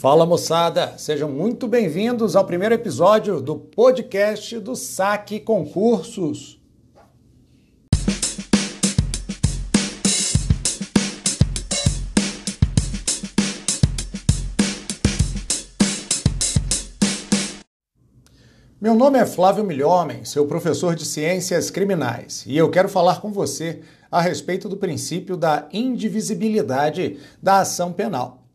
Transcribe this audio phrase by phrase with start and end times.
[0.00, 6.62] Fala moçada, sejam muito bem-vindos ao primeiro episódio do podcast do Saque Concursos.
[18.80, 23.32] Meu nome é Flávio Milhomem, seu professor de Ciências Criminais, e eu quero falar com
[23.32, 23.80] você
[24.12, 28.47] a respeito do princípio da indivisibilidade da ação penal.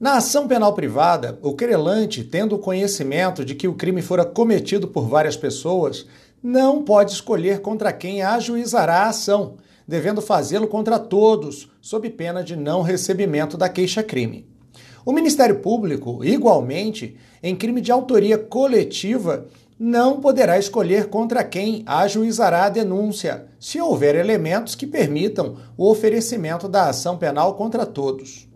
[0.00, 5.08] Na ação penal privada, o querelante, tendo conhecimento de que o crime fora cometido por
[5.08, 6.06] várias pessoas,
[6.40, 9.56] não pode escolher contra quem ajuizará a ação,
[9.88, 14.46] devendo fazê-lo contra todos, sob pena de não recebimento da queixa-crime.
[15.04, 22.66] O Ministério Público, igualmente, em crime de autoria coletiva, não poderá escolher contra quem ajuizará
[22.66, 28.48] a denúncia, se houver elementos que permitam o oferecimento da ação penal contra todos.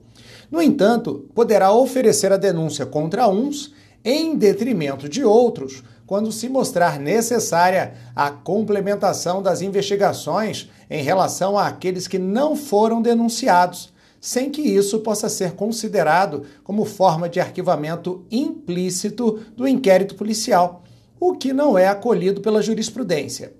[0.52, 3.73] No entanto, poderá oferecer a denúncia contra uns
[4.05, 12.06] em detrimento de outros, quando se mostrar necessária a complementação das investigações em relação àqueles
[12.06, 19.41] que não foram denunciados, sem que isso possa ser considerado como forma de arquivamento implícito
[19.56, 20.84] do inquérito policial,
[21.19, 23.55] o que não é acolhido pela jurisprudência.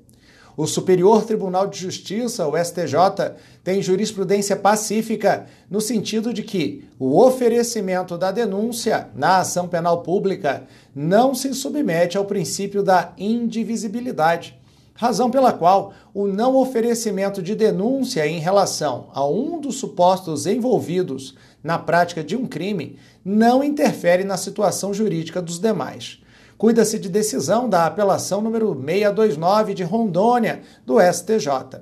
[0.55, 7.19] O Superior Tribunal de Justiça, o STJ, tem jurisprudência pacífica no sentido de que o
[7.19, 14.61] oferecimento da denúncia na ação penal pública não se submete ao princípio da indivisibilidade,
[14.95, 21.35] razão pela qual o não oferecimento de denúncia em relação a um dos supostos envolvidos
[21.65, 26.22] na prática de um crime não interfere na situação jurídica dos demais.
[26.63, 31.81] Cuida-se de decisão da apelação número 629 de Rondônia, do STJ.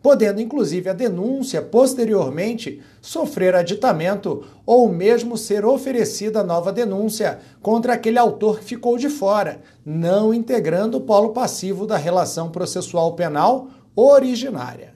[0.00, 8.20] Podendo, inclusive, a denúncia posteriormente sofrer aditamento ou mesmo ser oferecida nova denúncia contra aquele
[8.20, 14.94] autor que ficou de fora, não integrando o polo passivo da relação processual penal originária.